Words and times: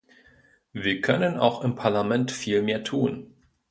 Wir 0.73 0.99
können 0.99 1.37
auch 1.37 1.63
im 1.63 1.75
Parlament 1.75 2.31
viel 2.31 2.63
mehr 2.63 2.83
tun. 2.83 3.35